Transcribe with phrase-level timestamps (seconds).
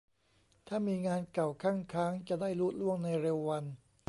[0.67, 3.65] ถ้ามีงานเก่าคั่งค้างจะได้ลุล่วงในเร็ววัน